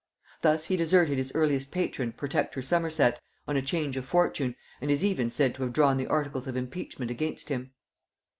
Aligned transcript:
Thus 0.41 0.65
he 0.65 0.75
deserted 0.77 1.19
his 1.19 1.31
earliest 1.35 1.69
patron, 1.71 2.11
protector 2.13 2.63
Somerset, 2.63 3.21
on 3.47 3.55
a 3.55 3.61
change 3.61 3.95
of 3.97 4.03
fortune, 4.03 4.55
and 4.81 4.89
is 4.89 5.05
even 5.05 5.29
said 5.29 5.53
to 5.53 5.61
have 5.61 5.73
drawn 5.73 5.97
the 5.97 6.07
articles 6.07 6.47
of 6.47 6.57
impeachment 6.57 7.11
against 7.11 7.49
him. 7.49 7.69